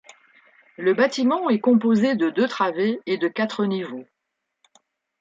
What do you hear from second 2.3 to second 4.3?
deux travées et de quatre niveaux.